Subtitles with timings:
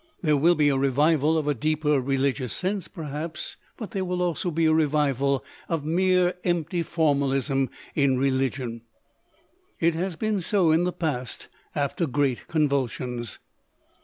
[0.23, 4.49] There will be a revival of a deeper religious sense, perhaps, but there will also
[4.49, 8.81] be a revival of mere empty formalism in re ligion.
[9.79, 13.37] It has been so in the past after great convulsions.